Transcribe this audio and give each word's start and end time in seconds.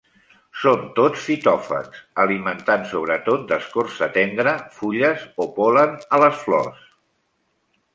Són 0.61 0.79
tots 0.99 1.25
fitòfags, 1.25 1.99
alimentant 2.25 2.87
sobretot 2.95 3.45
d'escorça 3.53 4.11
tendra, 4.19 4.59
fulles 4.81 5.31
o 5.47 5.51
pol·len 5.63 5.99
a 6.21 6.25
les 6.27 6.45
flors. 6.49 6.87